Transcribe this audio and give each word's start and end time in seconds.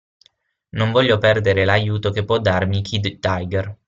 Non 0.69 0.89
voglio 0.91 1.19
perdere 1.19 1.63
l'aiuto 1.63 2.09
che 2.09 2.25
può 2.25 2.39
darmi 2.39 2.81
Kid 2.81 3.19
Tiger. 3.19 3.77